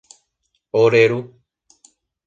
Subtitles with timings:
[0.81, 1.19] Ore Ru